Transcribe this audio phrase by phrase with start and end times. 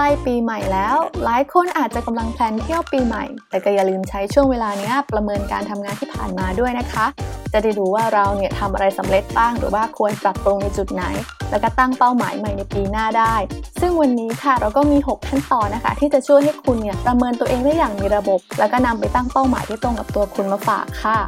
[0.00, 7.06] ล้ปีใหม่แล้ว หลายคนอาจจะกำลังแพลนเที่ยวปีใหม่ แต่ก็อย่าลืมใช้ช่วงเวลานี้ประเมินการทำงานที่ผ่านมาด้วยนะคะ
[7.52, 11.04] จะได้รู้ว่าเราเนี่ยทำอะไรสำเร็จบ้าง หรือว่าควรปรับปรุงในจุดไหน
[11.50, 13.34] แล้วก็ตั้งเป้าหมายใหม่ในปีหน้าได้
[13.80, 21.18] ซึ่งวันนี้ค่ะเราก็มี 6 ขั้นตอนนะคะ ที่จะช่วยให้คุณเนี่ยประเมินตัวเองได้อย่างมีระบบ แล้วก็นำไปตั้งเป้าหมายที่ตรงกับตัวคุณมาฝากค่ะ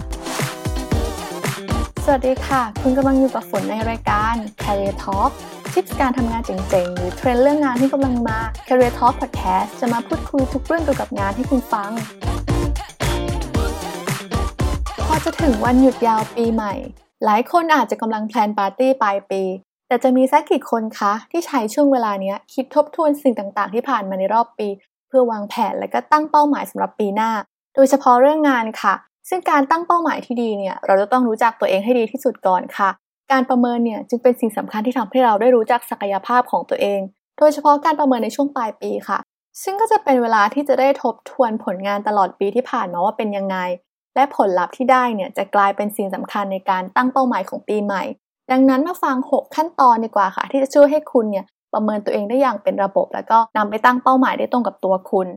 [2.05, 5.31] สวัสดีค่ะ คุณกำลังอยู่กับฝนในรายการ Career Talk
[5.75, 11.91] ทิปการทำงานเจ๋งๆ หรือเทรนด์เรื่องงานที่กำลังมา Career Talk Podcast จะมาพูดคุยทุกเรื่องเกี่ยวกับงานให้คุณฟัง
[15.07, 16.75] พอจะถึงวันหยุดยาวปีใหม่
[17.25, 19.43] หลายคนอาจจะกำลังแพลนปาร์ตี้ปลายปี
[19.89, 24.69] แต่จะมีสักกี่คนคะ ที่ใช้ช่วงเวลานี้คิดทบทวนสิ่งต่างๆ ที่ผ่านมาในรอบปี
[25.09, 27.31] เพื่อวางแผนและก็ตั้งเป้าหมายสำหรับปีหน้า
[27.75, 28.95] โดยเฉพาะเรื่องงานค่ะ
[29.29, 32.91] ซึ่งการตั้งเป้าหมายที่ดีเนี่ยเราจะต้องรู้จักตัวเองให้ดีที่สุดก่อนค่ะ
[33.33, 37.01] การประเมินเนี่ยจึงเป็นสิ่งสำคัญที่ทำให้เราได้รู้จักศักยภาพของตัวเอง
[37.39, 39.19] โดยเฉพาะการประเมินในช่วงปลายปีค่ะ
[39.63, 43.57] ซึ่งก็จะเป็นเวลาที่จะได้ทบทวนผลงานตลอดปีที่ผ่านมาว่าเป็นยังไง
[44.15, 48.03] และผลลัพธ์ที่ได้เนี่ยจะกลายเป็นสิ่งสำคัญในการตั้งเป้าหมายของปีใหม่
[48.51, 55.29] ดังนั้นมาฟัง 6 ขั้นตอนดีกว่าค่ะ ที่จะช่วยให้คุณเนี่ยประเมินตัวเองได้อย่างเป็นระบบ แล้วก็นำไปตั้งเป้าหมายได้ตรงกับตัวคุณ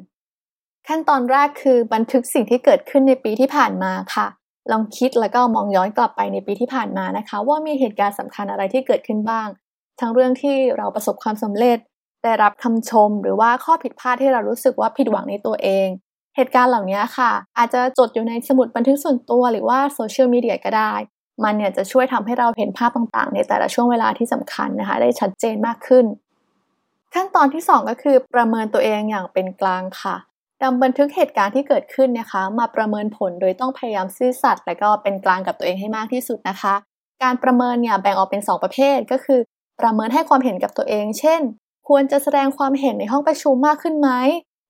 [0.88, 4.28] ขั้นตอนแรกคือบันทึกสิ่งที่เกิดขึ้นในปีที่ผ่านมาค่ะ
[4.72, 9.47] ลองคิดแล้วก็มองย้อนกลับไปในปีที่ผ่านมานะคะ ว่ามีเหตุการณ์สำคัญอะไรที่เกิดขึ้นบ้าง
[10.00, 11.78] ทั้งเรื่องที่เราประสบความสำเร็จ
[12.23, 15.88] ได้รับคำชม หรือว่าข้อผิดพลาดที่เรารู้สึกว่าผิดหวังในตัวเอง
[16.36, 20.94] เหตุการณ์เหล่านี้ค่ะ อาจจะจดอยู่ในสมุดบันทึกส่วนตัวหรือว่าโซเชียลมีเดียก็ได้
[21.44, 26.06] มันเนี่ยจะช่วยทำให้เราเห็นภาพต่างๆ ในแต่ละช่วงเวลาที่สำคัญนะคะ ได้ชัดเจนมากขึ้น
[27.14, 30.16] ขั้นตอนที่ 2 ก็คือประเมินตัวเองอย่างเป็นกลางค่ะ
[30.64, 36.73] นำบันทึกเหตุการณ์ที่เกิดขึ้นนะคะ มาประเมินผลโดยต้องพยายามซื่อสัตย์และก็เป็นกลางกับตัวเองให้มากที่สุดนะคะ
[37.23, 39.39] การประเมินเนี่ยแบ่งออกเป็น 2 ประเภทก็คือ
[39.81, 41.41] ประเมินให้ความเห็นกับตัวเอง เช่น
[41.88, 44.09] ควรจะแสดงความเห็นในห้องประชุมมากขึ้นไหม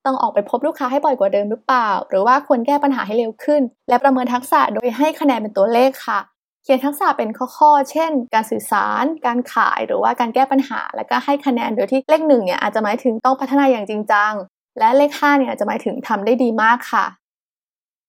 [0.06, 6.20] ต้องออกไปพบลูกค้าให้บ่อยกว่าเดิมหรือเปล่า หรือว่าควรแก้ปัญหาให้เร็วขึ้น และประเมินทักษะโดยให้คะแนนเป็นตัวเลขค่ะ
[6.64, 14.34] เขียนทักษะเป็นข้อๆ เช่น การสื่อสาร การขาย หรือว่าการแก้ปัญหา แล้วก็ให้คะแนนโดยที่เลขหนึ่งเนี่ยอาจจะหมายถึงต้องพัฒนาอย่างจริงจัง
[14.78, 17.06] และเลข5เนี่ยจะหมายถึงทำได้ดีมากค่ะ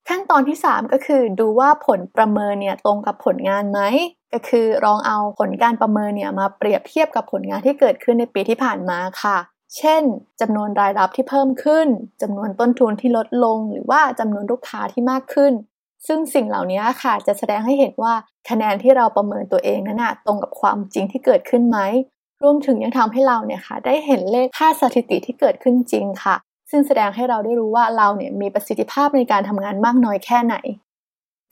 [0.09, 3.81] ขั้นตอนที่ 3 ก็คือดูว่าผลประเมินเนี่ยตรงกับผลงานไหม
[4.33, 9.37] ก็คือลองเอาผลการประเมินเนี่ยมาเปรียบเทียบกับผลงานที่เกิดขึ้นในปีที่ผ่านมาค่ะ
[9.77, 10.03] เช่น
[10.41, 11.87] จำนวนรายรับที่เพิ่มขึ้น
[12.23, 15.53] จำนวนต้นทุนที่ลดลง หรือว่าจำนวนลูกค้าที่มากขึ้น
[16.07, 18.15] ซึ่งสิ่งเหล่านี้ค่ะ จะแสดงให้เห็นว่า
[18.49, 21.79] คะแนนที่เราประเมินตัวเองนั้นนะตรงกับความจริงที่เกิดขึ้นไหม
[22.43, 26.37] รวมถึงยังทำให้เราเนี่ยค่ะ ได้เห็นเลขค่าสถิติที่เกิดขึ้นจริงค่ะ
[26.77, 30.57] ซึ่งแสดงให้เราได้รู้ว่าเราเนี่ยมีประสิทธิภาพในการทำงานมากน้อยแค่ไหน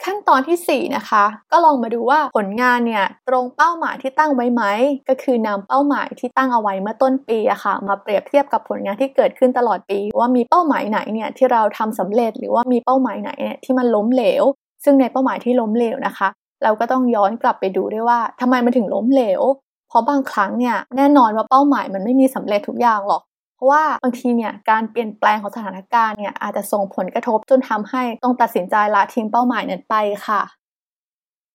[0.04, 4.62] ขั้นตอนที่ 4 นะคะ ก็ลองมาดูว่าผลงานเนี่ยตรงเป้าหมายที่ตั้งไว้ไหม
[5.08, 14.44] ก็คือนำเป้าหมายที่ตั้งเอาไว้เมื่อต้นปีอะค่ะ มาเปรียบเทียบกับผลงานที่เกิดขึ้นตลอดปี ว่ามีเป้าหมายไหนเนี่ยที่เราทำสำเร็จหรือว่ามีเป้าหมายไหนเนี่ยที่มันล้มเหลว
[14.84, 16.28] ซึ่งในเป้าหมายที่ล้มเหลวนะคะ
[16.62, 19.42] เราก็ต้องย้อนกลับไปดูด้วยว่าทำไมมันถึงล้มเหลว
[19.88, 23.22] เพราะบางครั้งเนี่ยแน่นอนว่าเป้าหมายมันไม่มีสำเร็จทุกอย่างหรอก
[23.62, 29.94] ราะว่าบางทีเนี่ยการเปลี่ยนแปลงของสถานการณ์เนี่ยอาจจะส่งผลกระทบจนทำให้ต้องตัดสินใจละทิ้งเป้าหมายนั้นไป
[30.26, 30.42] ค่ะ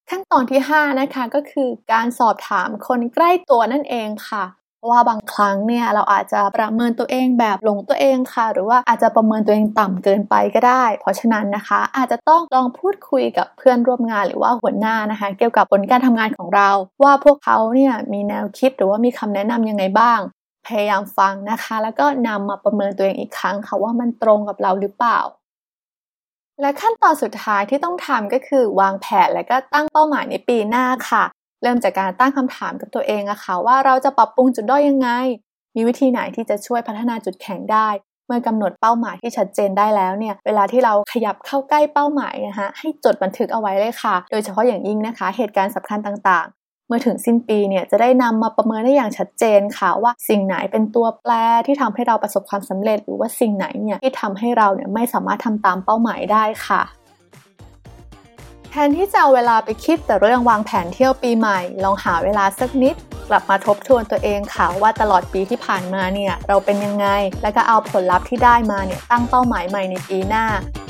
[0.10, 4.46] ขั้นตอนที่ 5 นะคะก็คือการสอบถามคนใกล้ตัวนั่นเองค่ะ
[4.78, 16.70] เพราะว่าบางครั้งเนี่ยเราอาจจะประเมินตัวเองแบบหลงตัวเองค่ะ หรือว่าอาจจะประเมินตัวเองต่ำเกินไปก็ได้ เพราะฉะนั้นนะคะ อาจจะต้องลองพูดคุยกับเพื่อนร่วมงานหรือว่าหัวหน้านะคะ เกี่ยวกับผลการทำงานของเรา
[17.04, 20.20] ว่าพวกเขาเนี่ยมีแนวคิดหรือว่ามีคำแนะนํำยังไงบ้าง
[20.68, 25.20] พยายามฟังนะคะ แล้วก็นำมาประเมินตัวเองอีกครั้งค่ะว่ามันตรงกับเราหรือเปล่า
[26.62, 31.24] และขั้นตอนสุดท้ายที่ต้องทำก็คือ วางแผนและก็ตั้งเป้าหมายในปีหน้าค่ะ
[31.64, 35.10] เริ่มจากการตั้งคำถามกับตัวเองอะค่ะ ว่าเราจะปรับปรุงจุดด้อยยังไง
[35.76, 37.90] มีวิธีไหนที่จะช่วยพัฒนาจุดแข็งได้
[38.28, 46.48] เมื่อกำหนดเป้าหมายที่ชัดเจนได้แล้วเนี่ย เวลาที่เราขยับเข้าใกล้เป้าหมายนะคะให้จดบันทึกเอาไว้เลยค่ะ โดยเฉพาะอย่างยิ่งนะคะ เหตุการณ์สำคัญต่าง
[46.88, 51.34] เมื่อถึงสิ้นปีเนี่ยจะได้นำมาประเมินได้อย่างชัดเจนค่ะว่าสิ่งไหนเป็นตัวแปร
[51.66, 56.82] ที่ทำให้เราประสบความสำเร็จ หรือว่าสิ่งไหนเนี่ยที่ทำให้เราเนี่ยไม่สามารถทำตามเป้าหมายได้ค่ะ
[58.70, 62.96] แทนที่จะเอาเวลาไปคิดแต่เรื่องวางแผนเที่ยวปีใหม่ ลองหาเวลาสักนิด
[63.30, 67.08] กลับมาทบทวนตัวเองค่ะว่าตลอดปีที่ผ่านมาเนี่ยเราเป็นยังไง
[67.42, 70.46] แล้วก็เอาผลลัพธ์ที่ได้มาเนี่ยตั้งเป้าหมายใหม่ในปีหน้า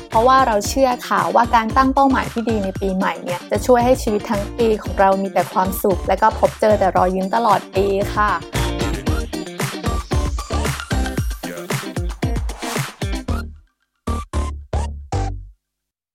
[0.08, 8.57] เพราะว่าเราเชื่อค่ะว่าการตั้งเป้าหมายที่ดีในปีใหม่เนี่ยจะช่วยให้ชีวิตทั้งปีของเรามีแต่ความสุข และก็พบเจอแต่รอยยิ้มตลอดปีค่ะ